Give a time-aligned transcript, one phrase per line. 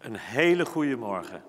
[0.00, 1.42] Een hele goede morgen.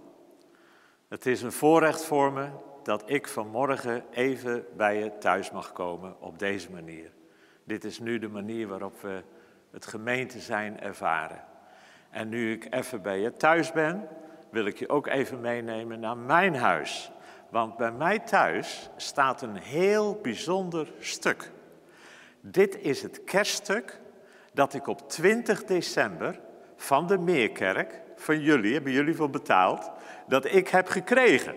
[1.07, 2.47] Het is een voorrecht voor me
[2.83, 7.11] dat ik vanmorgen even bij je thuis mag komen op deze manier.
[7.63, 9.23] Dit is nu de manier waarop we
[9.71, 11.43] het gemeente zijn ervaren.
[12.09, 14.07] En nu ik even bij je thuis ben,
[14.49, 17.11] wil ik je ook even meenemen naar mijn huis.
[17.49, 21.51] Want bij mij thuis staat een heel bijzonder stuk.
[22.41, 23.99] Dit is het kerststuk
[24.53, 26.39] dat ik op 20 december
[26.75, 29.91] van de Meerkerk, van jullie, hebben jullie voor betaald,
[30.27, 31.55] dat ik heb gekregen.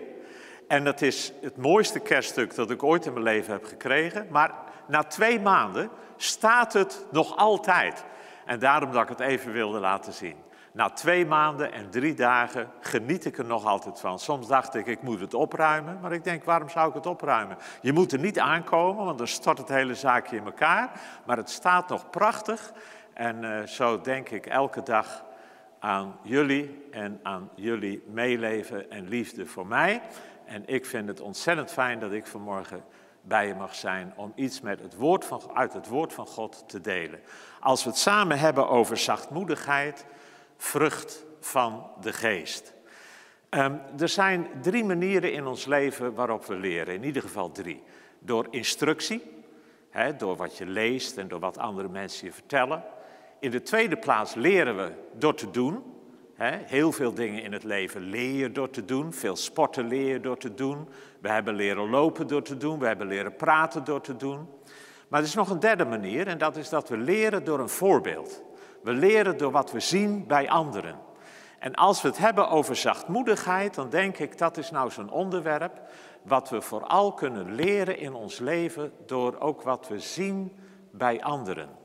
[0.67, 4.27] En dat is het mooiste kerststuk dat ik ooit in mijn leven heb gekregen.
[4.29, 4.53] Maar
[4.87, 8.03] na twee maanden staat het nog altijd.
[8.45, 10.35] En daarom dat ik het even wilde laten zien.
[10.71, 14.19] Na twee maanden en drie dagen geniet ik er nog altijd van.
[14.19, 15.99] Soms dacht ik, ik moet het opruimen.
[16.01, 17.57] Maar ik denk, waarom zou ik het opruimen?
[17.81, 20.91] Je moet er niet aankomen, want dan stort het hele zaakje in elkaar.
[21.25, 22.71] Maar het staat nog prachtig.
[23.13, 25.23] En uh, zo denk ik elke dag
[25.79, 30.01] aan jullie en aan jullie meeleven en liefde voor mij.
[30.45, 32.83] En ik vind het ontzettend fijn dat ik vanmorgen
[33.21, 36.63] bij je mag zijn om iets met het woord van, uit het woord van God
[36.67, 37.19] te delen.
[37.59, 40.05] Als we het samen hebben over zachtmoedigheid,
[40.57, 42.73] vrucht van de geest.
[43.49, 47.83] Um, er zijn drie manieren in ons leven waarop we leren, in ieder geval drie.
[48.19, 49.23] Door instructie,
[50.17, 52.83] door wat je leest en door wat andere mensen je vertellen.
[53.45, 55.83] In de tweede plaats leren we door te doen.
[56.35, 59.13] Heel veel dingen in het leven leer je door te doen.
[59.13, 60.89] Veel sporten leer door te doen.
[61.21, 62.79] We hebben leren lopen door te doen.
[62.79, 64.47] We hebben leren praten door te doen.
[65.07, 67.69] Maar er is nog een derde manier en dat is dat we leren door een
[67.69, 68.43] voorbeeld.
[68.83, 70.95] We leren door wat we zien bij anderen.
[71.59, 75.81] En als we het hebben over zachtmoedigheid, dan denk ik dat is nou zo'n onderwerp
[76.23, 80.51] wat we vooral kunnen leren in ons leven door ook wat we zien
[80.91, 81.83] bij anderen.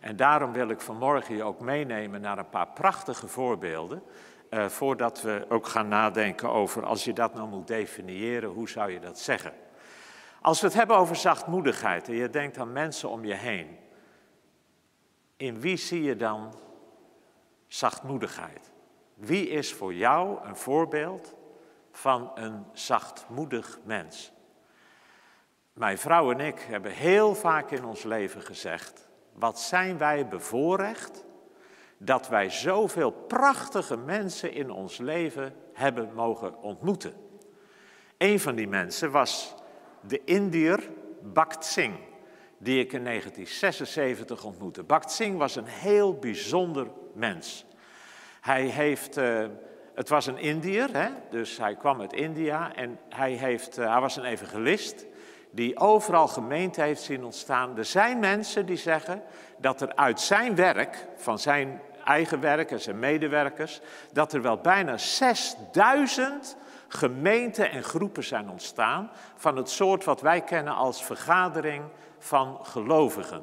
[0.00, 4.02] En daarom wil ik vanmorgen je ook meenemen naar een paar prachtige voorbeelden.
[4.50, 8.90] Uh, voordat we ook gaan nadenken over, als je dat nou moet definiëren, hoe zou
[8.90, 9.52] je dat zeggen?
[10.40, 13.78] Als we het hebben over zachtmoedigheid en je denkt aan mensen om je heen,
[15.36, 16.54] in wie zie je dan
[17.66, 18.70] zachtmoedigheid?
[19.14, 21.34] Wie is voor jou een voorbeeld
[21.92, 24.32] van een zachtmoedig mens?
[25.72, 29.07] Mijn vrouw en ik hebben heel vaak in ons leven gezegd:
[29.38, 31.24] wat zijn wij bevoorrecht
[31.98, 37.12] dat wij zoveel prachtige mensen in ons leven hebben mogen ontmoeten.
[38.18, 39.54] Een van die mensen was
[40.00, 40.90] de Indiër
[41.22, 41.98] Bakt Singh,
[42.58, 44.82] die ik in 1976 ontmoette.
[44.82, 47.66] Bakt Singh was een heel bijzonder mens.
[48.40, 49.46] Hij heeft, uh,
[49.94, 51.08] het was een Indiër, hè?
[51.30, 55.06] dus hij kwam uit India en hij, heeft, uh, hij was een evangelist
[55.50, 57.78] die overal gemeente heeft zien ontstaan.
[57.78, 59.22] Er zijn mensen die zeggen
[59.58, 63.80] dat er uit zijn werk, van zijn eigen werk en medewerkers,
[64.12, 66.56] dat er wel bijna 6000
[66.88, 71.84] gemeenten en groepen zijn ontstaan van het soort wat wij kennen als vergadering
[72.18, 73.42] van gelovigen.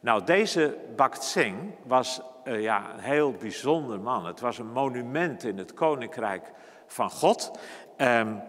[0.00, 4.26] Nou, deze Bakt Singh was uh, ja, een heel bijzonder man.
[4.26, 6.52] Het was een monument in het koninkrijk
[6.86, 7.50] van God.
[7.96, 8.42] Um,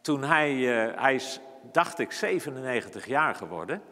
[0.00, 1.40] toen hij, uh, hij is
[1.72, 3.82] dacht ik, 97 jaar geworden.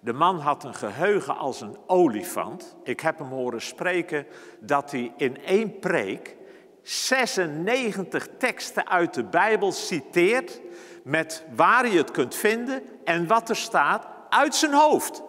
[0.00, 2.76] De man had een geheugen als een olifant.
[2.82, 4.26] Ik heb hem horen spreken
[4.60, 6.36] dat hij in één preek
[6.82, 10.60] 96 teksten uit de Bijbel citeert
[11.04, 15.22] met waar je het kunt vinden en wat er staat uit zijn hoofd.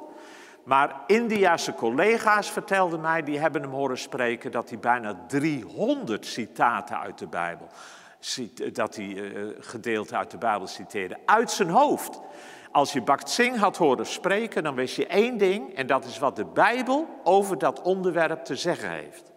[0.63, 6.99] Maar Indiase collega's vertelden mij, die hebben hem horen spreken dat hij bijna 300 citaten
[6.99, 7.67] uit de Bijbel
[8.73, 12.19] dat hij uh, gedeelte uit de Bijbel citeerde, uit zijn hoofd.
[12.71, 16.19] Als je Bakt Singh had horen spreken, dan wist je één ding, en dat is
[16.19, 19.31] wat de Bijbel over dat onderwerp te zeggen heeft.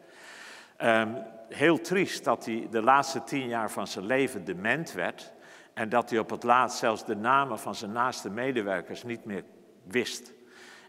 [0.83, 1.17] Um,
[1.49, 5.33] heel triest dat hij de laatste tien jaar van zijn leven dement werd
[5.75, 9.45] en dat hij op het laatst zelfs de namen van zijn naaste medewerkers niet meer
[9.85, 10.33] wist.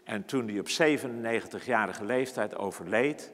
[0.04, 3.30] En toen hij op 97-jarige leeftijd overleed,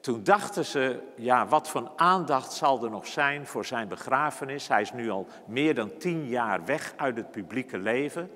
[0.00, 4.68] toen dachten ze, ja, wat voor aandacht zal er nog zijn voor zijn begrafenis?
[4.68, 8.30] Hij is nu al meer dan tien jaar weg uit het publieke leven.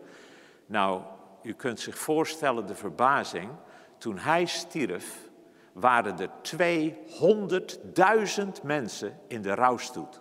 [0.67, 1.01] Nou,
[1.43, 3.51] u kunt zich voorstellen de verbazing.
[3.99, 5.19] Toen hij stierf,
[5.73, 6.31] waren er
[8.57, 10.21] 200.000 mensen in de rouwstoet.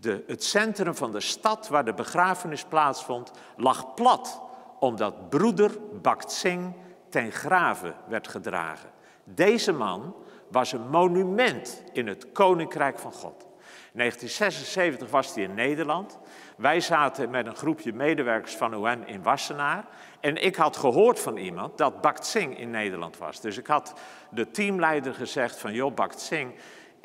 [0.00, 4.42] De, het centrum van de stad waar de begrafenis plaatsvond, lag plat,
[4.78, 6.74] omdat broeder Bakt Singh
[7.08, 8.90] ten grave werd gedragen.
[9.24, 10.14] Deze man
[10.48, 13.46] was een monument in het Koninkrijk van God.
[13.92, 16.18] In 1976 was hij in Nederland.
[16.56, 19.84] Wij zaten met een groepje medewerkers van UN in Wassenaar.
[20.20, 23.40] En ik had gehoord van iemand dat Bakt Singh in Nederland was.
[23.40, 23.94] Dus ik had
[24.30, 26.54] de teamleider gezegd van, joh, Bakt Singh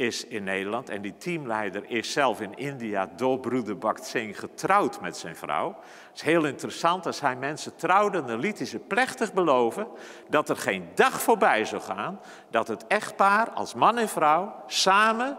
[0.01, 5.01] is in Nederland en die teamleider is zelf in India door broeder Bhakt Singh getrouwd
[5.01, 5.67] met zijn vrouw.
[6.07, 9.87] Het is heel interessant, als hij mensen trouwde, dan liet hij ze plechtig beloven
[10.29, 12.19] dat er geen dag voorbij zou gaan
[12.49, 15.37] dat het echtpaar als man en vrouw samen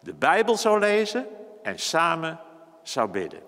[0.00, 1.26] de Bijbel zou lezen
[1.62, 2.40] en samen
[2.82, 3.40] zou bidden.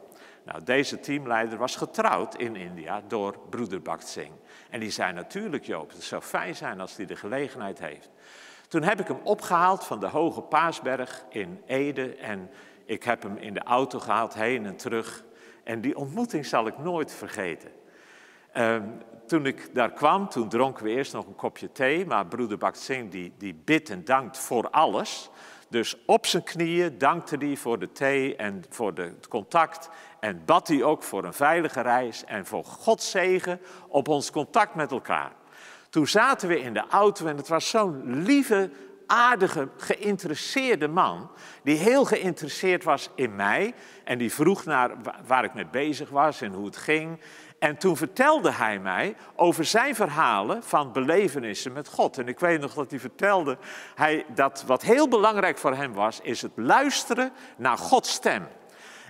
[0.44, 4.34] Nou, deze teamleider was getrouwd in India door broeder Bhakt Singh.
[4.70, 8.10] En die zei natuurlijk, Joop, het zou fijn zijn als hij de gelegenheid heeft.
[8.74, 12.50] Toen heb ik hem opgehaald van de Hoge Paasberg in Ede en
[12.84, 15.24] ik heb hem in de auto gehaald heen en terug.
[15.64, 17.70] En die ontmoeting zal ik nooit vergeten.
[18.52, 18.82] Ehm,
[19.26, 22.78] toen ik daar kwam, toen dronken we eerst nog een kopje thee, maar broeder Bhakt
[22.78, 25.30] Singh die, die bidt en dankt voor alles.
[25.68, 29.88] Dus op zijn knieën dankte hij voor de thee en voor de, het contact.
[30.20, 34.74] En bad hij ook voor een veilige reis en voor Gods zegen op ons contact
[34.74, 35.32] met elkaar.
[35.94, 38.70] Toen zaten we in de auto en het was zo'n lieve,
[39.06, 41.30] aardige, geïnteresseerde man.
[41.62, 43.74] Die heel geïnteresseerd was in mij.
[44.04, 44.90] En die vroeg naar
[45.26, 47.20] waar ik mee bezig was en hoe het ging.
[47.58, 52.18] En toen vertelde hij mij over zijn verhalen van belevenissen met God.
[52.18, 53.58] En ik weet nog dat hij vertelde
[53.94, 58.46] hij, dat wat heel belangrijk voor hem was, is het luisteren naar Gods stem.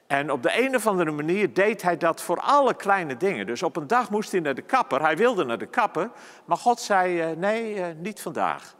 [0.06, 3.46] En op de een of andere manier deed hij dat voor alle kleine dingen.
[3.46, 5.00] Dus op een dag moest hij naar de kapper.
[5.00, 6.10] Hij wilde naar de kapper,
[6.44, 8.74] maar God zei: uh, nee, uh, niet vandaag.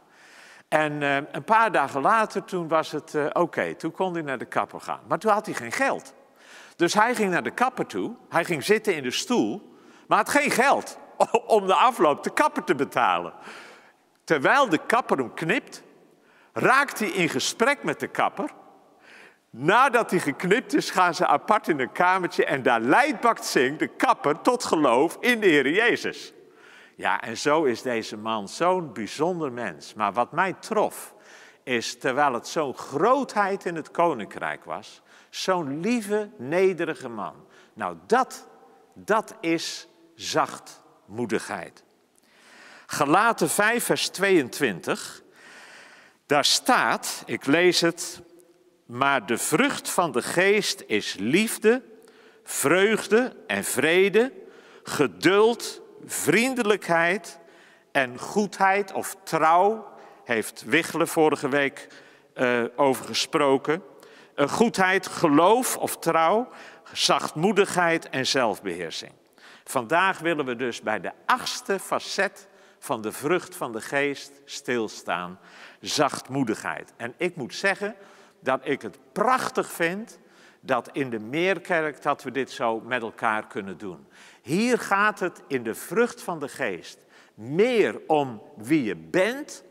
[0.67, 3.75] En uh, een paar dagen later, toen was het oké.
[3.75, 4.99] Toen kon hij naar de kapper gaan.
[5.07, 6.13] Maar toen had hij geen geld.
[6.75, 8.15] Dus hij ging naar de kapper toe.
[8.29, 9.77] Hij ging zitten in de stoel,
[10.07, 10.99] maar had geen geld
[11.47, 13.33] om de afloop de kapper te betalen.
[14.23, 15.83] Terwijl de kapper hem knipt,
[16.53, 18.49] raakt hij in gesprek met de kapper.
[19.57, 23.79] Nadat hij geknipt is, gaan ze apart in een kamertje en daar leidt Bakt Singh,
[23.79, 26.33] de kapper, tot geloof in de Heer Jezus.
[26.95, 29.93] Ja, en zo is deze man zo'n bijzonder mens.
[29.93, 31.13] Maar wat mij trof,
[31.63, 37.33] is terwijl het zo'n grootheid in het koninkrijk was, zo'n lieve, nederige man.
[37.73, 38.47] Nou, dat,
[38.93, 41.83] dat is zachtmoedigheid.
[42.85, 45.23] Gelaten 5, vers 22,
[46.25, 48.21] daar staat, ik lees het,
[48.85, 51.81] maar de vrucht van de geest is liefde,
[52.43, 54.31] vreugde en vrede,
[54.83, 57.39] geduld, vriendelijkheid
[57.91, 59.93] en goedheid of trouw,
[60.23, 61.87] heeft Wichelen vorige week
[62.35, 63.83] uh, over gesproken.
[64.35, 66.49] Uh, goedheid, geloof of trouw,
[66.93, 69.11] zachtmoedigheid en zelfbeheersing.
[69.63, 72.47] Vandaag willen we dus bij de achtste facet
[72.79, 75.39] van de vrucht van de geest stilstaan,
[75.81, 76.93] zachtmoedigheid.
[76.97, 77.95] En ik moet zeggen,
[78.45, 80.19] dat ik het prachtig vind
[80.59, 84.07] dat in de Meerkerk dat we dit zo met elkaar kunnen doen.
[84.41, 86.97] Hier gaat het in de vrucht van de geest
[87.33, 89.63] meer om wie je bent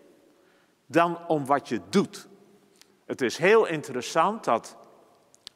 [0.87, 2.29] dan om wat je doet.
[3.07, 4.77] Het is heel interessant dat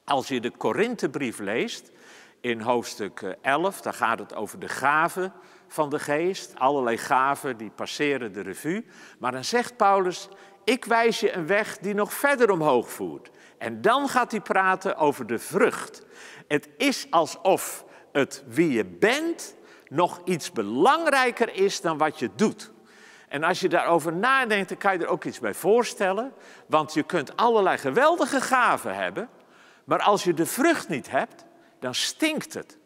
[0.05, 1.91] als je de Korinthebrief leest,
[2.41, 5.33] in hoofdstuk 11, daar gaat het over de gaven
[5.69, 6.55] van de geest.
[6.59, 8.87] Allerlei gaven die passeren de revue.
[9.19, 10.29] Maar dan zegt Paulus,
[10.69, 13.31] ik wijs je een weg die nog verder omhoog voert.
[13.59, 16.03] En dan gaat hij praten over de vrucht.
[16.49, 19.57] Het is alsof het wie je bent
[19.89, 22.71] nog iets belangrijker is dan wat je doet.
[23.29, 26.33] En als je daarover nadenkt, dan kan je er ook iets bij voorstellen.
[26.67, 29.29] Want je kunt allerlei geweldige gaven hebben.
[29.85, 31.45] Maar als je de vrucht niet hebt,
[31.81, 32.79] dan stinkt het.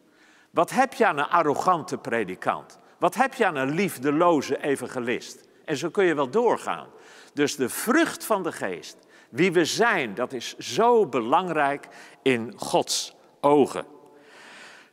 [0.50, 2.78] Wat heb je aan een arrogante predikant?
[2.98, 5.40] Wat heb je aan een liefdeloze evangelist?
[5.64, 6.86] En zo kun je wel doorgaan.
[7.32, 8.96] Dus de vrucht van de geest,
[9.30, 11.88] wie we zijn, dat is zo belangrijk
[12.22, 13.86] in Gods ogen.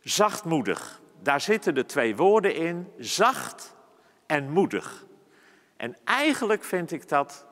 [0.02, 3.76] Zachtmoedig, daar zitten de twee woorden in, zacht
[4.26, 5.06] en moedig.
[5.78, 7.46] En eigenlijk vind ik dat,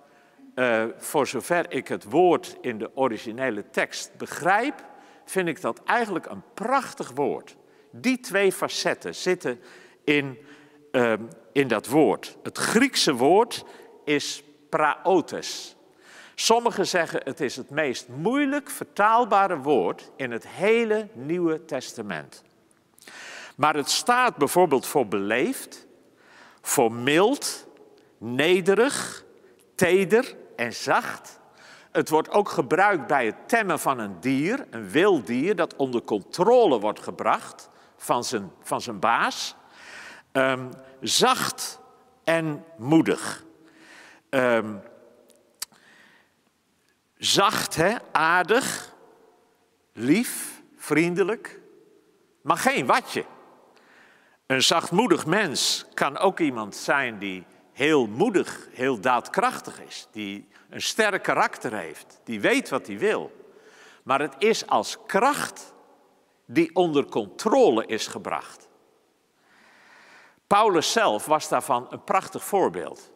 [0.56, 4.86] uh, voor zover ik het woord in de originele tekst begrijp,
[5.26, 7.58] vind ik dat eigenlijk een prachtig woord.
[7.92, 9.60] Die twee facetten zitten
[10.04, 10.38] in,
[10.92, 11.14] uh,
[11.52, 12.38] in dat woord.
[12.44, 13.66] Het Griekse woord
[14.06, 15.76] is praotes.
[16.36, 22.44] Sommigen zeggen het is het meest moeilijk vertaalbare woord in het hele Nieuwe Testament.
[23.56, 25.88] Maar het staat bijvoorbeeld voor beleefd,
[26.62, 27.68] voor mild,
[28.18, 29.24] nederig,
[29.76, 31.40] teder en zacht.
[31.92, 36.02] Het wordt ook gebruikt bij het temmen van een dier, een wild dier, dat onder
[36.02, 39.56] controle wordt gebracht van zijn, van zijn baas.
[40.32, 40.70] Um,
[41.02, 41.80] zacht
[42.24, 43.46] en moedig.
[44.38, 44.82] Um,
[47.18, 47.96] zacht, hè?
[48.12, 48.94] aardig,
[49.94, 51.60] lief, vriendelijk,
[52.42, 53.26] maar geen watje.
[54.46, 60.82] Een zachtmoedig mens kan ook iemand zijn die heel moedig, heel daadkrachtig is, die een
[60.82, 63.46] sterk karakter heeft, die weet wat hij wil.
[64.04, 65.74] Maar het is als kracht
[66.46, 68.68] die onder controle is gebracht.
[70.48, 73.16] Paulus zelf was daarvan een prachtig voorbeeld.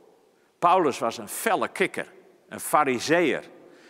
[0.62, 2.06] Paulus was een felle kikker,
[2.50, 3.44] een fariseer.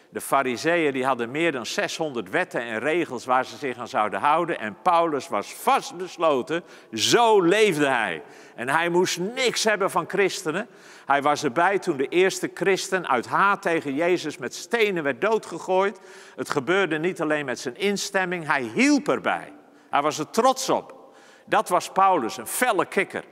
[0.09, 4.19] De fariseeën die hadden meer dan 600 wetten en regels waar ze zich aan zouden
[4.19, 4.59] houden.
[4.59, 6.63] En Paulus was vastbesloten,
[6.93, 8.23] zo leefde hij.
[8.55, 10.67] En hij moest niks hebben van christenen.
[11.05, 15.99] Hij was erbij toen de eerste christen uit haat tegen Jezus met stenen werd doodgegooid.
[16.35, 19.53] Het gebeurde niet alleen met zijn instemming, hij hielp erbij.
[19.89, 21.15] Hij was er trots op.
[21.45, 23.23] Dat was Paulus, een felle kikker.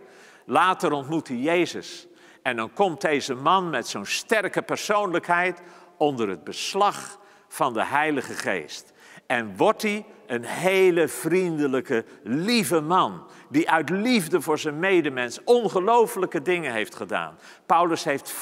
[0.46, 2.09] Later ontmoet hij Jezus.
[2.42, 5.62] En dan komt deze man met zo'n sterke persoonlijkheid
[5.98, 8.94] onder het beslag van de Heilige Geest.
[9.28, 13.24] En wordt hij een hele vriendelijke, lieve man.
[13.50, 17.38] Die uit liefde voor zijn medemens ongelooflijke dingen heeft gedaan.
[17.66, 18.34] Paulus heeft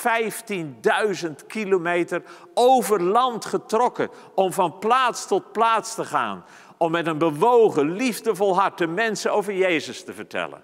[1.25, 2.23] 15.000 kilometer
[2.53, 6.45] over land getrokken om van plaats tot plaats te gaan.
[6.77, 10.63] Om met een bewogen, liefdevol hart de mensen over Jezus te vertellen.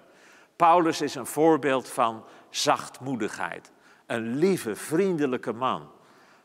[0.56, 2.24] Paulus is een voorbeeld van
[2.56, 3.72] zachtmoedigheid.
[4.06, 5.90] Een lieve, vriendelijke man.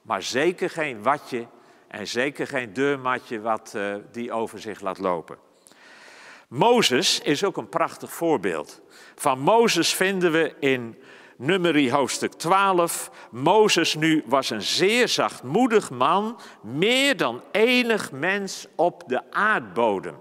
[0.01, 1.47] Maar zeker geen watje
[1.87, 5.37] en zeker geen deurmatje wat uh, die over zich laat lopen.
[6.47, 8.81] Mozes is ook een prachtig voorbeeld.
[9.15, 10.97] Van Mozes vinden we in
[11.37, 13.11] Nummerie hoofdstuk 12.
[13.31, 20.15] Mozes nu was een zeer zachtmoedig man, meer dan enig mens op de aardbodem.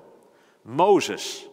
[0.63, 1.49] Mozes.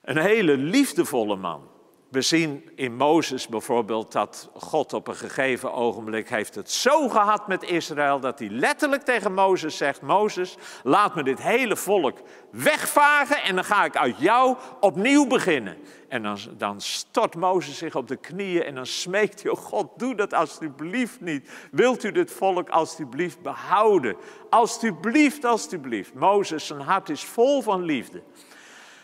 [0.00, 1.71] Een hele liefdevolle man.
[2.12, 7.48] We zien in Mozes bijvoorbeeld dat God op een gegeven ogenblik heeft het zo gehad
[7.48, 12.18] met Israël dat hij letterlijk tegen Mozes zegt: Mozes, laat me dit hele volk
[12.50, 15.76] wegvagen en dan ga ik uit jou opnieuw beginnen.
[16.08, 19.88] En dan, dan stort Mozes zich op de knieën en dan smeekt hij: oh God,
[19.96, 21.50] doe dat alstublieft niet.
[21.70, 24.16] Wilt u dit volk alstublieft behouden?
[24.50, 26.14] Alstublieft, alstublieft.
[26.14, 28.22] Mozes, zijn hart is vol van liefde.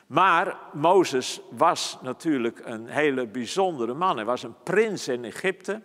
[0.09, 4.17] Maar Mozes was natuurlijk een hele bijzondere man.
[4.17, 5.83] Hij was een prins in Egypte,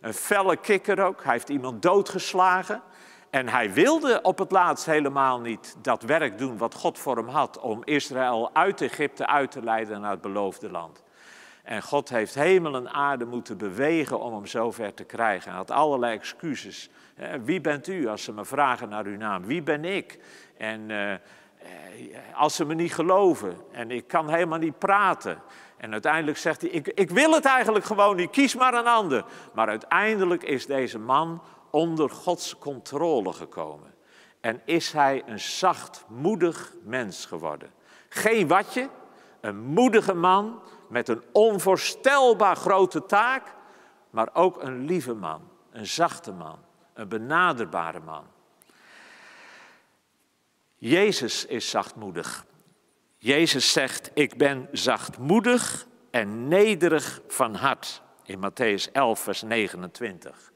[0.00, 1.22] een felle kikker ook.
[1.22, 2.82] Hij heeft iemand doodgeslagen.
[3.30, 7.28] En hij wilde op het laatst helemaal niet dat werk doen wat God voor hem
[7.28, 11.02] had om Israël uit Egypte uit te leiden naar het beloofde land.
[11.62, 15.48] En God heeft hemel en aarde moeten bewegen om hem zover te krijgen.
[15.48, 16.90] Hij had allerlei excuses.
[17.44, 19.44] Wie bent u als ze me vragen naar uw naam?
[19.46, 20.18] Wie ben ik?
[20.56, 21.14] En eh,
[22.34, 25.42] als ze me niet geloven en ik kan helemaal niet praten.
[25.76, 29.24] En uiteindelijk zegt hij, ik, ik wil het eigenlijk gewoon niet, kies maar een ander.
[29.54, 33.94] Maar uiteindelijk is deze man onder Gods controle gekomen.
[34.40, 37.70] En is hij een zachtmoedig mens geworden.
[38.08, 38.88] Geen watje,
[39.40, 43.54] een moedige man met een onvoorstelbaar grote taak,
[44.10, 46.58] maar ook een lieve man, een zachte man,
[46.94, 48.24] een benaderbare man.
[50.76, 52.46] Jezus is zachtmoedig.
[53.16, 58.02] Jezus zegt, ik ben zachtmoedig en nederig van hart.
[58.24, 60.52] In Matthäus 11, vers 29.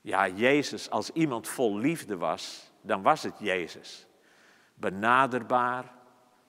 [0.00, 4.06] Ja, Jezus, als iemand vol liefde was, dan was het Jezus.
[4.74, 5.92] Benaderbaar,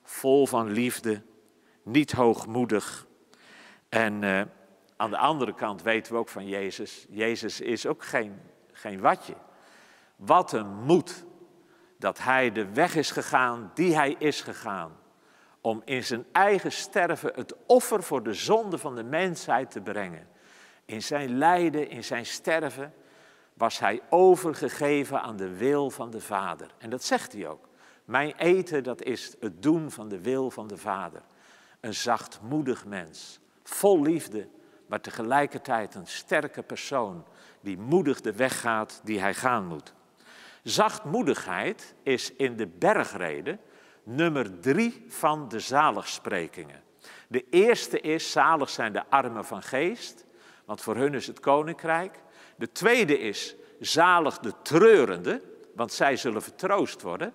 [0.02, 1.22] vol van liefde,
[1.82, 3.06] niet hoogmoedig.
[3.88, 4.42] En uh,
[4.96, 8.40] aan de andere kant weten we ook van Jezus, Jezus is ook geen,
[8.72, 9.34] geen watje.
[10.16, 11.24] Wat een moed
[12.04, 14.92] dat hij de weg is gegaan die hij is gegaan.
[15.60, 20.28] Om in zijn eigen sterven het offer voor de zonde van de mensheid te brengen.
[20.84, 22.94] In zijn lijden, in zijn sterven,
[23.54, 26.70] was hij overgegeven aan de wil van de Vader.
[26.78, 27.68] En dat zegt hij ook.
[28.04, 31.22] Mijn eten, dat is het doen van de wil van de Vader.
[31.80, 34.48] Een zachtmoedig mens, vol liefde,
[34.86, 37.24] maar tegelijkertijd een sterke persoon
[37.60, 39.94] die moedig de weg gaat die hij gaan moet.
[40.64, 43.58] Zachtmoedigheid is in de bergrede
[44.02, 46.82] nummer drie van de zaligsprekingen.
[47.28, 50.24] De eerste is, zalig zijn de armen van geest,
[50.64, 52.22] want voor hun is het koninkrijk.
[52.56, 55.42] De tweede is, zalig de treurende,
[55.74, 57.32] want zij zullen vertroost worden.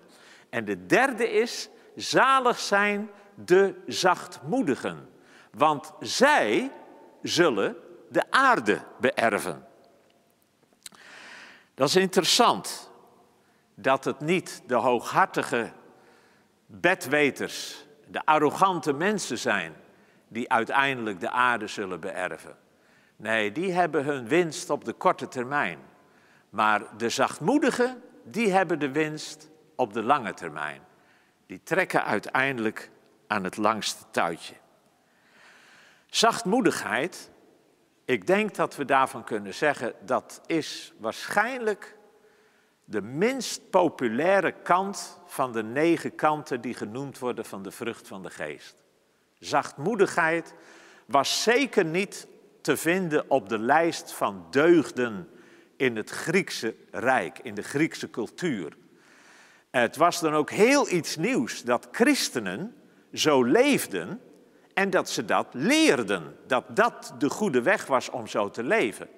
[0.48, 5.08] En de derde is, zalig zijn de zachtmoedigen,
[5.52, 6.72] want zij
[7.22, 7.76] zullen
[8.08, 9.66] de aarde beërven.
[11.74, 12.89] Dat is interessant
[13.82, 15.72] dat het niet de hooghartige
[16.66, 19.74] bedweters, de arrogante mensen zijn
[20.28, 22.56] die uiteindelijk de aarde zullen beërven.
[23.16, 25.78] Nee, die hebben hun winst op de korte termijn.
[26.50, 30.82] Maar de zachtmoedigen, die hebben de winst op de lange termijn.
[31.46, 32.90] Die trekken uiteindelijk
[33.26, 34.54] aan het langste touwtje.
[36.06, 37.30] Zachtmoedigheid
[38.04, 41.96] Ik denk dat we daarvan kunnen zeggen dat is waarschijnlijk
[42.90, 48.22] de minst populaire kant van de negen kanten die genoemd worden van de vrucht van
[48.22, 48.82] de geest.
[49.38, 50.54] Zachtmoedigheid
[51.06, 52.26] was zeker niet
[52.60, 55.28] te vinden op de lijst van deugden
[55.76, 58.76] in het Griekse Rijk, in de Griekse cultuur.
[59.70, 62.74] Het was dan ook heel iets nieuws dat christenen
[63.12, 64.20] zo leefden
[64.74, 69.08] en dat ze dat leerden, dat dat de goede weg was om zo te leven.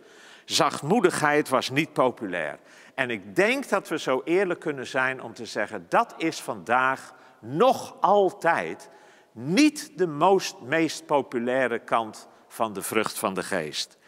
[0.44, 2.58] Zachtmoedigheid was niet populair.
[2.94, 7.14] En ik denk dat we zo eerlijk kunnen zijn om te zeggen, dat is vandaag
[7.40, 8.90] nog altijd
[9.32, 13.99] niet de most, meest populaire kant van de vrucht van de geest.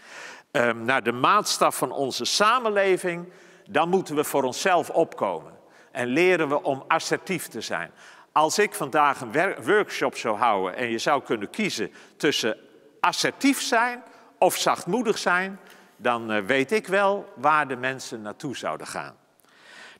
[0.50, 3.32] Um, naar de maatstaf van onze samenleving,
[3.70, 5.52] dan moeten we voor onszelf opkomen.
[5.92, 7.90] En leren we om assertief te zijn.
[8.32, 12.56] Als ik vandaag een workshop zou houden en je zou kunnen kiezen tussen
[13.00, 14.02] assertief zijn
[14.38, 15.58] of zachtmoedig zijn,
[15.96, 19.16] dan eh, weet ik wel waar de mensen naartoe zouden gaan.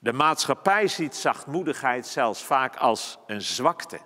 [0.00, 3.98] De maatschappij ziet zachtmoedigheid zelfs vaak als een zwakte.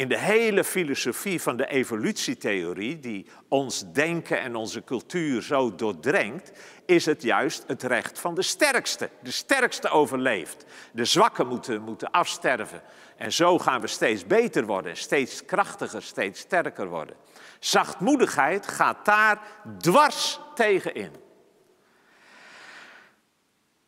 [0.00, 6.52] In de hele filosofie van de evolutietheorie, die ons denken en onze cultuur zo doordrenkt,
[6.86, 9.10] is het juist het recht van de sterkste.
[9.22, 10.64] De sterkste overleeft.
[10.92, 12.82] De zwakken moeten, moeten afsterven.
[13.16, 17.16] En zo gaan we steeds beter worden, steeds krachtiger, steeds sterker worden.
[17.58, 19.40] Zachtmoedigheid gaat daar
[19.78, 21.12] dwars tegenin.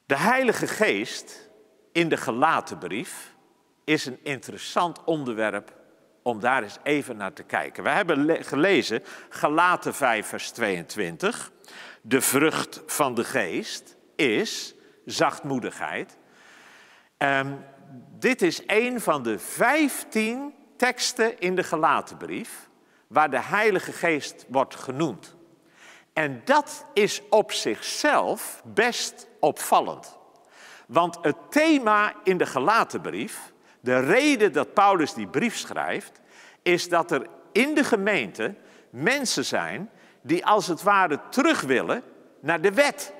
[0.07, 1.51] De Heilige Geest
[1.93, 3.35] in de gelaten brief
[3.85, 5.81] is een interessant onderwerp
[6.23, 7.83] om daar eens even naar te kijken.
[7.83, 11.53] We hebben gelezen Galaten 5, vers 22.
[12.03, 14.75] De vrucht van de geest is
[15.05, 16.19] zachtmoedigheid.
[17.19, 17.65] Um,
[18.19, 22.71] dit is een van de vijftien teksten in de Galatenbrief
[23.07, 25.37] waar de Heilige Geest wordt genoemd.
[26.13, 30.19] En dat is op zichzelf best opvallend.
[30.87, 33.52] Want het thema in de Galatenbrief,
[33.83, 36.21] de reden dat Paulus die brief schrijft,
[36.63, 38.55] is dat er in de gemeente
[38.91, 39.91] mensen zijn
[40.21, 42.03] die als het ware terug willen
[42.41, 43.13] naar de wet,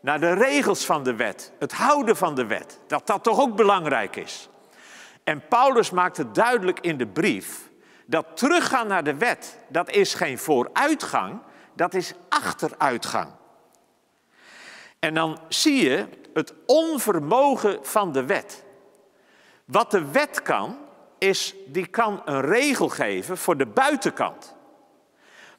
[0.00, 3.56] naar de regels van de wet, het houden van de wet, dat dat toch ook
[3.56, 4.48] belangrijk is.
[5.24, 7.70] En Paulus maakt het duidelijk in de brief
[8.06, 11.40] dat teruggaan naar de wet, dat is geen vooruitgang,
[11.74, 13.30] dat is achteruitgang.
[14.98, 18.63] En dan zie je het onvermogen van de wet.
[19.64, 20.78] Wat de wet kan,
[21.18, 24.56] is die kan een regel geven voor de buitenkant.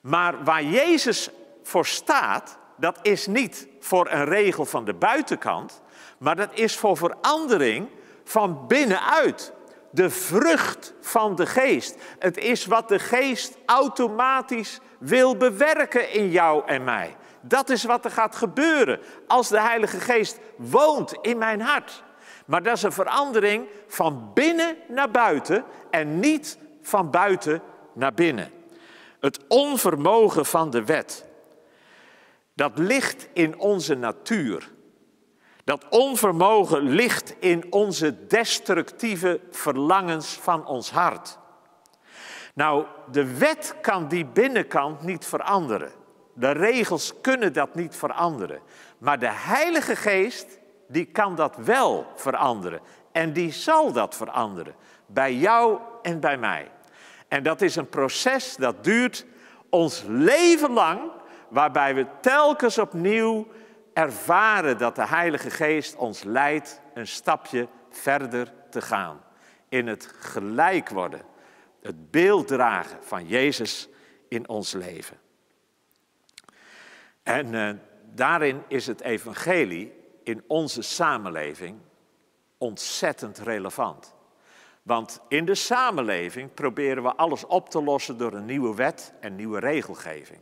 [0.01, 1.29] Maar waar Jezus
[1.63, 5.81] voor staat, dat is niet voor een regel van de buitenkant,
[6.17, 7.89] maar dat is voor verandering
[8.23, 9.53] van binnenuit.
[9.91, 11.95] De vrucht van de geest.
[12.19, 17.15] Het is wat de geest automatisch wil bewerken in jou en mij.
[17.41, 22.03] Dat is wat er gaat gebeuren als de Heilige Geest woont in mijn hart.
[22.45, 27.61] Maar dat is een verandering van binnen naar buiten en niet van buiten
[27.93, 28.51] naar binnen.
[29.19, 31.25] Het onvermogen van de wet,
[32.53, 34.73] dat ligt in onze natuur.
[35.63, 41.37] Dat onvermogen ligt in onze destructieve verlangens van ons hart.
[42.53, 45.91] Nou, de wet kan die binnenkant niet veranderen.
[46.33, 48.61] De regels kunnen dat niet veranderen.
[48.97, 52.79] Maar de Heilige Geest, die kan dat wel veranderen.
[53.11, 54.75] En die zal dat veranderen.
[55.05, 56.71] Bij jou en bij mij.
[57.27, 59.25] En dat is een proces dat duurt
[59.69, 61.11] ons leven lang,
[61.49, 63.47] waarbij we telkens opnieuw
[63.93, 69.23] ervaren dat de Heilige Geest ons leidt een stapje verder te gaan.
[69.69, 71.21] In het gelijk worden,
[71.81, 73.89] het beeld dragen van Jezus
[74.27, 75.17] in ons leven.
[77.23, 77.69] En uh,
[78.13, 79.93] daarin is het evangelie
[80.25, 81.77] in onze samenleving
[82.57, 84.13] ontzettend relevant.
[84.83, 89.35] Want in de samenleving proberen we alles op te lossen door een nieuwe wet en
[89.35, 90.39] nieuwe regelgeving.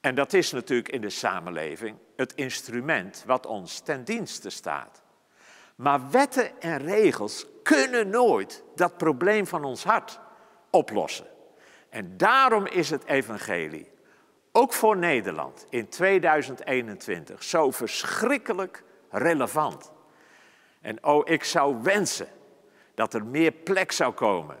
[0.00, 5.02] En dat is natuurlijk in de samenleving het instrument wat ons ten dienste staat.
[5.76, 10.20] Maar wetten en regels kunnen nooit dat probleem van ons hart
[10.70, 11.26] oplossen.
[11.88, 13.90] En daarom is het evangelie,
[14.56, 19.92] ook voor Nederland in 2021, zo verschrikkelijk relevant.
[20.80, 22.28] En oh, ik zou wensen
[22.94, 24.56] dat er meer plek zou komen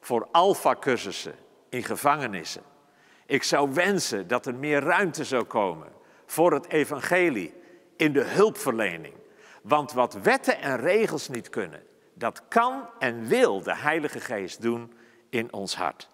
[0.00, 1.34] voor alfa-cursussen
[1.68, 2.62] in gevangenissen
[3.28, 5.88] ik zou wensen dat er meer ruimte zou komen
[6.26, 7.54] voor het evangelie
[7.96, 9.14] in de hulpverlening.
[9.62, 11.82] Want wat wetten en regels niet kunnen,
[12.14, 14.92] dat kan en wil de Heilige Geest doen
[15.30, 16.08] in ons hart.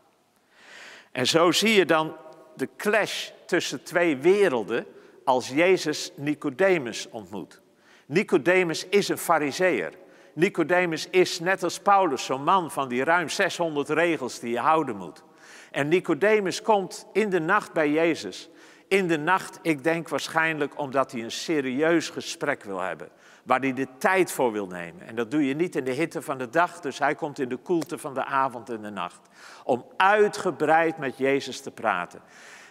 [1.12, 2.16] En zo zie je dan
[2.56, 4.86] de clash tussen twee werelden
[5.24, 7.60] als Jezus Nicodemus ontmoet.
[8.06, 9.92] Nicodemus is een fariseer.
[10.34, 14.96] Nicodemus is net als Paulus zo'n man van die ruim 600 regels die je houden
[14.96, 15.22] moet.
[15.70, 18.48] En Nicodemus komt in de nacht bij Jezus.
[18.88, 23.08] In de nacht, ik denk waarschijnlijk omdat hij een serieus gesprek wil hebben.
[23.44, 25.06] Waar hij de tijd voor wil nemen.
[25.06, 27.48] En dat doe je niet in de hitte van de dag, dus hij komt in
[27.48, 29.20] de koelte van de avond en de nacht.
[29.64, 32.20] Om uitgebreid met Jezus te praten.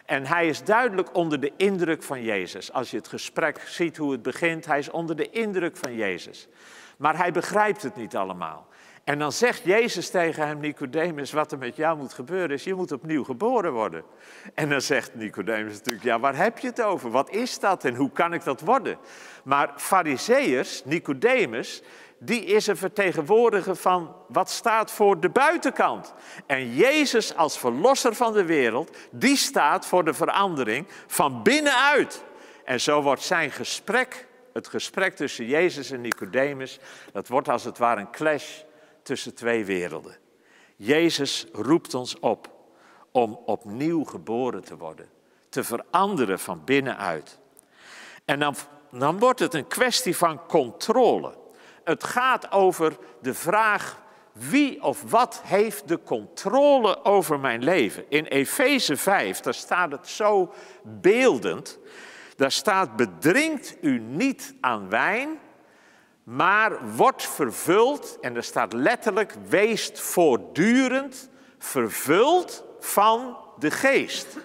[0.06, 2.72] En hij is duidelijk onder de indruk van Jezus.
[2.72, 6.48] Als je het gesprek ziet hoe het begint, hij is onder de indruk van Jezus.
[6.98, 8.68] Maar hij begrijpt het niet allemaal.
[9.04, 12.74] En dan zegt Jezus tegen hem, Nicodemus, wat er met jou moet gebeuren is, je
[12.74, 14.04] moet opnieuw geboren worden.
[14.54, 17.10] En dan zegt Nicodemus natuurlijk, ja, waar heb je het over?
[17.10, 18.98] Wat is dat en hoe kan ik dat worden?
[19.44, 21.82] Maar Fariseërs, Nicodemus,
[22.18, 26.14] die is een vertegenwoordiger van wat staat voor de buitenkant.
[26.46, 32.24] En Jezus als verlosser van de wereld, die staat voor de verandering van binnenuit.
[32.66, 36.80] En zo wordt zijn gesprek, het gesprek tussen Jezus en Nicodemus,
[37.12, 38.62] dat wordt als het ware een clash
[39.04, 40.18] tussen twee werelden.
[40.76, 42.52] Jezus roept ons op
[43.12, 45.10] om opnieuw geboren te worden,
[45.50, 47.40] te veranderen van binnenuit.
[48.26, 48.56] En dan,
[48.92, 51.38] dan wordt het een kwestie van controle.
[51.84, 58.06] Het gaat over de vraag wie of wat heeft de controle over mijn leven.
[58.10, 61.80] In Efeze 5, daar staat het zo beeldend.
[62.36, 65.40] Daar staat, bedringt u niet aan wijn,
[66.24, 74.38] maar wordt vervuld, en er staat letterlijk, weest voortdurend vervuld van de geest.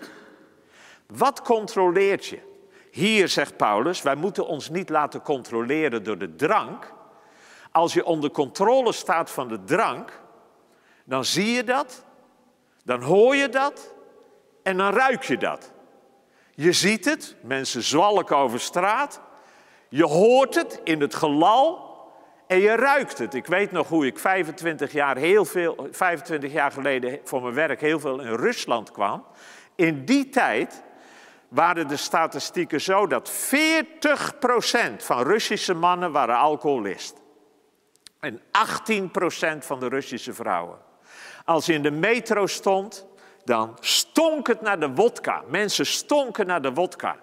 [1.06, 2.46] Wat controleert je?
[2.90, 6.92] Hier zegt Paulus, wij moeten ons niet laten controleren door de drank.
[7.72, 10.20] Als je onder controle staat van de drank,
[11.04, 12.04] dan zie je dat,
[12.84, 13.94] dan hoor je dat
[14.62, 15.72] en dan ruik je dat.
[16.54, 19.20] Je ziet het, mensen zwalken over straat,
[19.88, 21.86] je hoort het in het gelal
[22.46, 23.34] en je ruikt het.
[23.34, 27.80] Ik weet nog hoe ik 25 jaar, heel veel, 25 jaar geleden voor mijn werk
[27.80, 29.24] heel veel in Rusland kwam.
[29.74, 30.82] In die tijd
[31.48, 33.34] waren de statistieken zo dat 40%
[34.96, 37.14] van Russische mannen waren alcoholist.
[38.20, 38.42] En 18%
[39.58, 40.78] van de Russische vrouwen.
[41.44, 43.06] Als je in de metro stond,
[43.44, 45.42] dan stonk het naar de wodka.
[45.46, 47.16] Mensen stonken naar de wodka.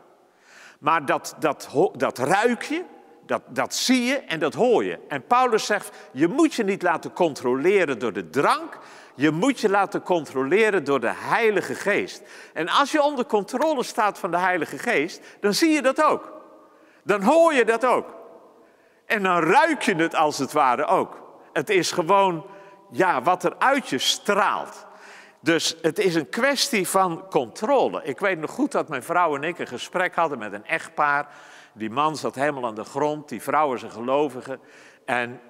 [0.86, 2.84] Maar dat, dat, dat ruik je,
[3.26, 5.00] dat, dat zie je en dat hoor je.
[5.08, 8.78] En Paulus zegt, je moet je niet laten controleren door de drank,
[9.16, 12.22] je moet je laten controleren door de Heilige Geest.
[12.54, 16.34] En als je onder controle staat van de Heilige Geest, dan zie je dat ook.
[17.04, 18.16] Dan hoor je dat ook.
[19.06, 21.22] En dan ruik je het als het ware ook.
[21.54, 22.46] Het is gewoon,
[22.92, 24.85] ja, wat er uit je straalt.
[25.46, 28.04] Dus het is een kwestie van controle.
[28.04, 31.28] Ik weet nog goed dat mijn vrouw en ik een gesprek hadden met een echtpaar.
[31.74, 34.60] Die man zat helemaal aan de grond, die vrouw is een gelovige.
[35.06, 35.42] En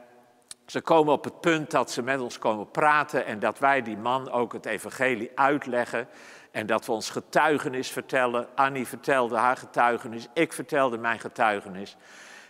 [0.65, 3.97] ze komen op het punt dat ze met ons komen praten en dat wij die
[3.97, 6.07] man ook het evangelie uitleggen.
[6.51, 8.47] En dat we ons getuigenis vertellen.
[8.55, 11.97] Annie vertelde haar getuigenis, ik vertelde mijn getuigenis.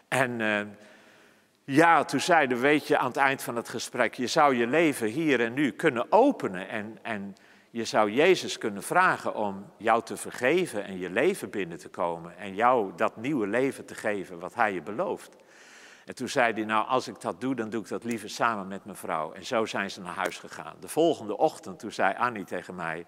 [0.08, 0.62] En uh,
[1.66, 5.08] ja, toen zeiden, weet je, aan het eind van het gesprek, je zou je leven
[5.08, 7.36] hier en nu kunnen openen en, en
[7.70, 12.38] je zou Jezus kunnen vragen om jou te vergeven en je leven binnen te komen
[12.38, 15.36] en jou dat nieuwe leven te geven wat hij je belooft.
[16.06, 18.68] En toen zei hij, nou als ik dat doe, dan doe ik dat liever samen
[18.68, 19.34] met mijn vrouw.
[19.34, 20.76] En zo zijn ze naar huis gegaan.
[20.80, 23.06] De volgende ochtend, toen zei Annie tegen mij,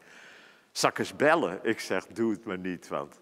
[0.72, 1.60] zal ik eens bellen?
[1.64, 3.20] Ik zeg, doe het maar niet, want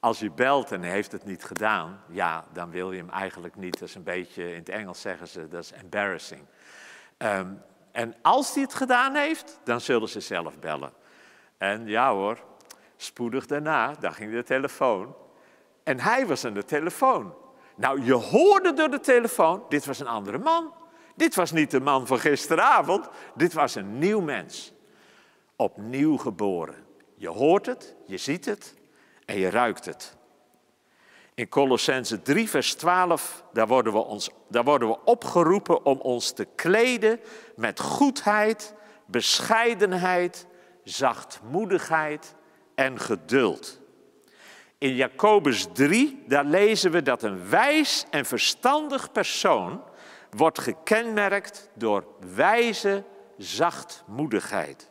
[0.00, 3.56] als je belt en hij heeft het niet gedaan, ja, dan wil je hem eigenlijk
[3.56, 3.78] niet.
[3.78, 6.44] Dat is een beetje, in het Engels zeggen ze, dat is embarrassing.
[7.16, 7.52] Ehm,
[7.92, 10.92] en als hij het gedaan heeft, dan zullen ze zelf bellen.
[11.58, 12.38] En ja hoor,
[12.96, 15.16] spoedig daarna, dan ging de telefoon.
[15.82, 17.34] En hij was aan de telefoon.
[17.76, 20.74] Nou, je hoorde door de telefoon, dit was een andere man.
[21.16, 24.72] Dit was niet de man van gisteravond, dit was een nieuw mens.
[25.56, 26.86] Opnieuw geboren.
[27.14, 28.74] Je hoort het, je ziet het,
[29.26, 30.16] en je ruikt het.
[31.34, 36.32] In Colossense 3, vers 12, daar worden, we ons, daar worden we opgeroepen om ons
[36.32, 37.20] te kleden
[37.56, 38.74] met goedheid,
[39.06, 40.46] bescheidenheid,
[40.84, 42.34] zachtmoedigheid
[42.74, 43.80] en geduld.
[44.78, 49.82] In Jacobus 3, daar lezen we dat een wijs en verstandig persoon
[50.30, 53.04] wordt gekenmerkt door wijze
[53.36, 54.90] zachtmoedigheid.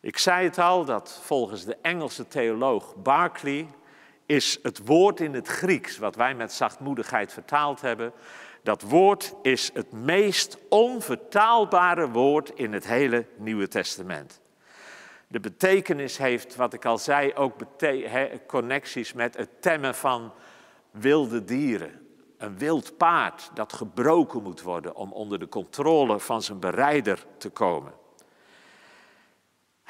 [0.00, 3.68] Ik zei het al, dat volgens de Engelse theoloog Barclay
[4.26, 8.12] is het woord in het Grieks, wat wij met zachtmoedigheid vertaald hebben,
[8.62, 14.40] dat woord is het meest onvertaalbare woord in het hele Nieuwe Testament.
[15.26, 17.54] de betekenis heeft, wat ik al zei, ook
[18.46, 20.32] connecties met het temmen van
[20.90, 22.06] wilde dieren.
[22.38, 27.50] Een wild paard dat gebroken moet worden om onder de controle van zijn berijder te
[27.50, 27.99] komen.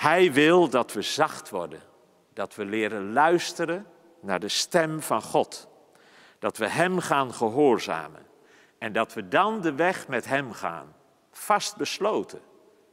[0.01, 1.83] Hij wil dat we zacht worden,
[2.33, 3.87] dat we leren luisteren
[4.21, 5.69] naar de stem van God,
[6.39, 8.27] dat we Hem gaan gehoorzamen
[8.79, 10.95] en dat we dan de weg met Hem gaan,
[11.31, 12.41] vastbesloten,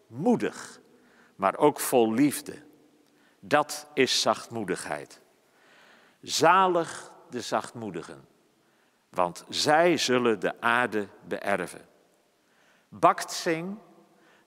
[0.08, 0.80] moedig,
[1.36, 2.64] maar ook vol liefde.
[3.40, 5.22] Dat is zachtmoedigheid.
[6.22, 8.28] Zalig de zachtmoedigen,
[9.10, 11.86] want zij zullen de aarde beërven.
[12.90, 13.32] Bakt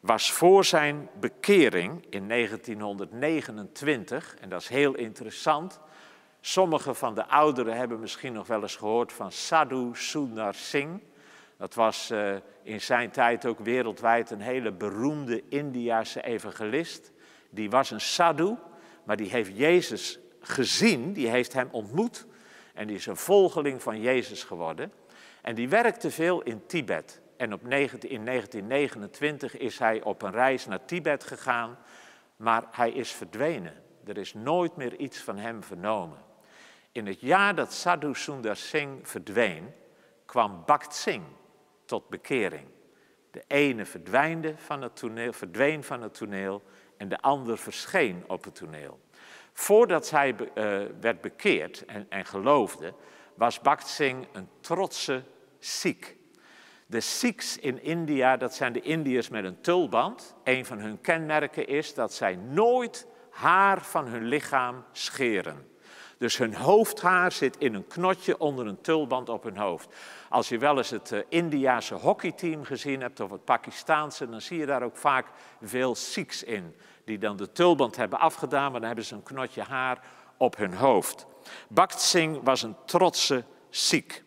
[0.00, 5.80] was voor zijn bekering in 1929, en dat is heel interessant.
[6.40, 11.02] Sommige van de ouderen hebben misschien nog wel eens gehoord van Sadhu Sundar Singh.
[11.56, 17.12] Dat was uh, in zijn tijd ook wereldwijd een hele beroemde Indiase evangelist.
[17.50, 18.54] Die was een sadhu,
[19.04, 22.26] maar die heeft Jezus gezien, die heeft hem ontmoet.
[22.74, 24.92] En die is een volgeling van Jezus geworden.
[25.42, 27.20] En die werkte veel in Tibet.
[27.40, 31.78] En op 19, in 1929 is hij op een reis naar Tibet gegaan,
[32.36, 33.82] maar hij is verdwenen.
[34.06, 36.18] Er is nooit meer iets van hem vernomen.
[36.92, 39.74] In het jaar dat Sadhu Sundar Singh verdween,
[40.24, 41.26] kwam Bhakt Singh
[41.84, 42.68] tot bekering.
[43.30, 46.62] De ene verdwijnde van het toneel, verdween van het toneel
[46.96, 49.00] en de ander verscheen op het toneel.
[49.52, 50.44] Voordat hij uh,
[51.00, 52.94] werd bekeerd en, en geloofde,
[53.34, 55.22] was Bhakt Singh een trotse
[55.58, 56.18] Sikh.
[56.90, 60.34] De Sikhs in India, dat zijn de Indiërs met een tulband.
[60.44, 65.68] Een van hun kenmerken is dat zij nooit haar van hun lichaam scheren.
[66.18, 69.94] Dus hun hoofdhaar zit in een knotje onder een tulband op hun hoofd.
[70.28, 74.58] Als je wel eens het uh, Indiase hockeyteam gezien hebt of het Pakistaanse, dan zie
[74.58, 75.26] je daar ook vaak
[75.62, 76.76] veel Sikhs in.
[77.04, 80.04] Die dan de tulband hebben afgedaan, maar dan hebben ze een knotje haar
[80.36, 81.26] op hun hoofd.
[81.68, 84.22] Bhakt Singh was een trotse Sikh.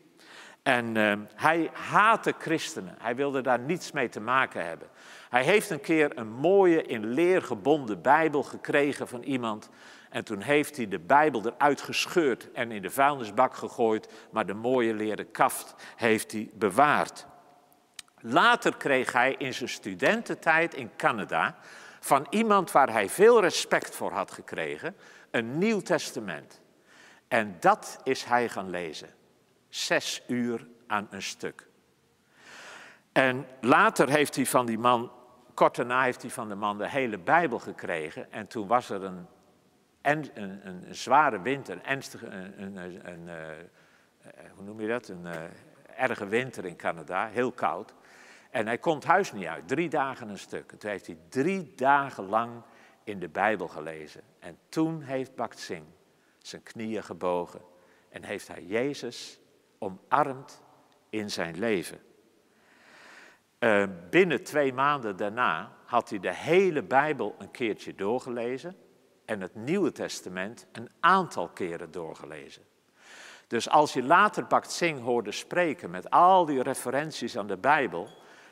[0.64, 2.96] En uh, hij haatte christenen.
[3.00, 4.88] Hij wilde daar niets mee te maken hebben.
[5.30, 9.70] Hij heeft een keer een mooie in leer gebonden Bijbel gekregen van iemand.
[10.10, 14.54] En toen heeft hij de Bijbel eruit gescheurd en in de vuilnisbak gegooid, maar de
[14.54, 17.26] mooie leren kaft heeft hij bewaard.
[18.20, 21.58] Later kreeg hij in zijn studententijd in Canada
[22.00, 24.96] van iemand waar hij veel respect voor had gekregen,
[25.32, 26.62] een Nieuw Testament.
[27.28, 29.10] En dat is hij gaan lezen.
[29.74, 31.68] Zes uur aan een stuk.
[33.12, 35.12] En later heeft hij van die man,
[35.54, 38.32] kort daarna heeft hij van de man de hele Bijbel gekregen.
[38.32, 39.28] En toen was er een
[40.02, 42.78] en een, een, zware winter, een ernstige, een,
[43.12, 43.34] een uh,
[44.56, 45.08] hoe noem je dat?
[45.08, 45.36] Een uh,
[45.96, 47.94] erge winter in Canada, heel koud.
[48.50, 50.72] En hij komt huis niet uit, drie dagen een stuk.
[50.72, 52.62] En toen heeft hij drie dagen lang
[53.04, 54.22] in de Bijbel gelezen.
[54.40, 55.88] En toen heeft Bakt Singh
[56.38, 57.62] zijn knieën gebogen
[58.10, 59.42] en heeft hij Jezus
[59.84, 60.62] omarmd
[61.10, 62.00] in zijn leven.
[63.60, 68.76] Uh, binnen twee maanden daarna had hij de hele Bijbel een keertje doorgelezen
[69.26, 72.64] en het Nieuwe Testament een aantal keren doorgelezen.
[73.48, 78.08] Dus als je later Bakt Singh hoorde spreken met al die referenties aan de Bijbel,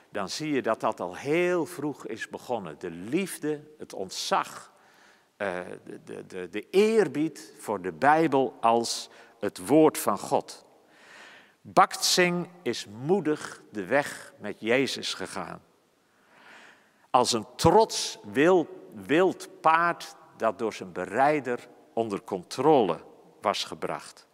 [0.10, 2.76] dan zie je dat dat al heel vroeg is begonnen.
[2.80, 4.72] De liefde, het ontzag,
[5.38, 5.60] uh,
[6.04, 10.66] de, de, de eerbied voor de Bijbel als het woord van God.
[11.62, 15.62] Bakt Singh is moedig de weg met Jezus gegaan.
[17.10, 23.00] Als een trots wild, wild paard dat door zijn berijder onder controle
[23.42, 24.28] was gebracht.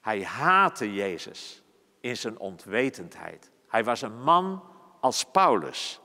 [0.00, 1.62] Hij haatte Jezus
[2.00, 3.50] in zijn ontwetendheid.
[3.68, 4.62] Hij was een man
[5.00, 6.00] als Paulus,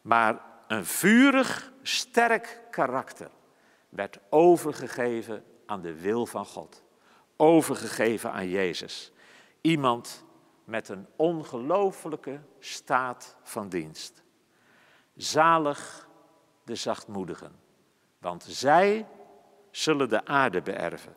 [0.00, 3.30] maar een vurig, sterk karakter
[3.88, 6.82] werd overgegeven aan de wil van God.
[7.36, 9.12] Overgegeven aan Jezus.
[9.60, 10.24] Iemand
[10.64, 14.22] met een ongelooflijke staat van dienst.
[15.14, 16.08] Zalig
[16.64, 17.68] de zachtmoedigen
[18.20, 19.06] want zij
[19.70, 21.16] zullen de aarde beërven.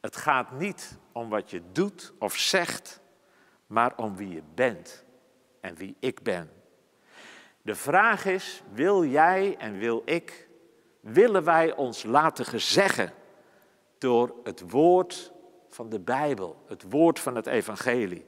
[0.00, 3.00] Het gaat niet om wat je doet of zegt,
[3.66, 5.04] maar om wie je bent
[5.60, 6.50] en wie ik ben.
[7.62, 10.48] De vraag is, wil jij en wil ik,
[11.00, 13.12] willen wij ons laten gezeggen
[13.98, 15.32] door het woord
[15.68, 18.24] van de Bijbel, het woord van het evangelie?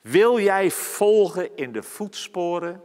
[0.00, 2.82] Wil jij volgen in de voetsporen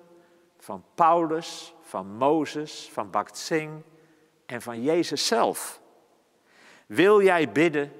[0.57, 3.83] van Paulus, van Mozes, van Bakt Singh,
[4.45, 5.81] en van Jezus zelf.
[6.85, 7.91] Wil jij bidden,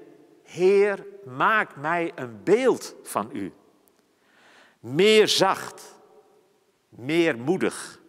[0.42, 3.52] Heer, maak mij een beeld van u.
[4.80, 6.00] Meer zacht,
[6.88, 8.00] meer moedig,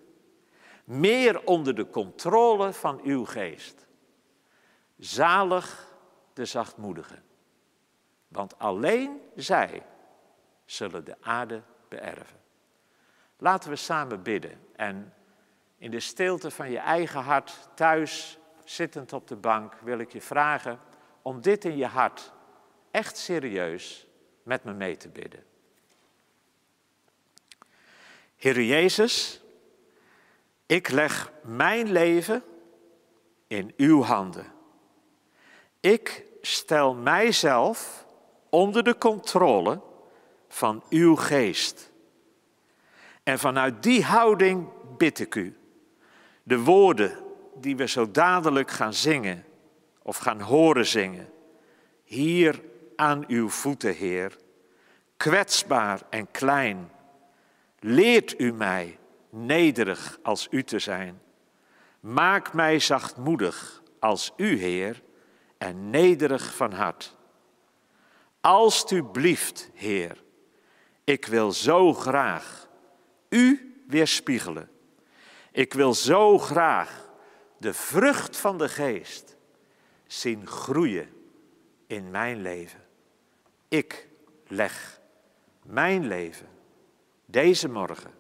[0.83, 3.87] meer onder de controle van uw geest.
[4.97, 5.95] Zalig
[6.33, 7.23] de zachtmoedigen,
[8.33, 9.83] want alleen zij
[10.65, 12.41] zullen de aarde beërven.
[13.37, 15.13] Laten we samen bidden en
[15.77, 20.21] in de stilte van je eigen hart, thuis, zittend op de bank, wil ik je
[20.21, 20.79] vragen
[21.21, 22.31] om dit in je hart
[22.91, 24.07] echt serieus
[24.43, 25.43] met me mee te bidden.
[28.35, 29.41] Heer Jezus,
[30.65, 32.43] ik leg mijn leven
[33.47, 34.51] in uw handen.
[35.79, 38.02] Ik stel mijzelf
[38.53, 39.81] onder de controle
[40.47, 41.91] van uw geest.
[43.23, 45.57] En vanuit die houding bid ik u.
[46.43, 47.17] De woorden
[47.55, 49.45] die we zo dadelijk gaan zingen
[50.01, 51.29] of gaan horen zingen.
[52.03, 52.61] Hier
[52.95, 54.37] aan uw voeten, Heer.
[55.17, 56.91] Kwetsbaar en klein.
[57.79, 61.21] Leert u mij nederig als u te zijn.
[61.99, 65.01] Maak mij zachtmoedig als u, Heer,
[65.57, 67.15] en nederig van hart.
[68.43, 70.23] Alsjeblieft, Heer,
[71.03, 72.67] ik wil zo graag
[73.29, 74.69] u weerspiegelen.
[75.51, 77.09] Ik wil zo graag
[77.57, 79.35] de vrucht van de geest
[80.07, 81.09] zien groeien
[81.87, 82.85] in mijn leven.
[83.67, 84.07] Ik
[84.47, 85.01] leg
[85.61, 86.49] mijn leven
[87.25, 88.11] deze morgen,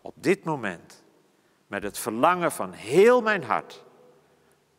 [0.00, 1.04] op dit moment,
[1.66, 3.84] met het verlangen van heel mijn hart,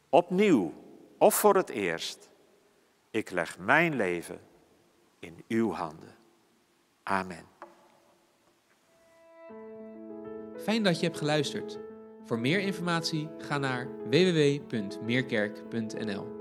[0.10, 0.74] opnieuw
[1.18, 2.30] of voor het eerst,
[3.10, 4.50] ik leg mijn leven
[5.22, 6.16] in uw handen.
[7.04, 7.46] Amen.
[10.58, 11.80] Fijn dat je hebt geluisterd.
[12.24, 16.41] Voor meer informatie ga naar www.meerkerk.nl.